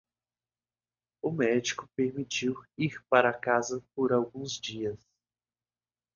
[1.21, 4.99] O médico a permitiu ir para casa por alguns dias.